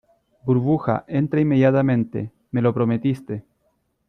burbuja, 0.47 1.05
entra 1.07 1.41
inmediatamente. 1.41 2.31
me 2.49 2.63
lo 2.63 2.73
prometiste. 2.73 3.45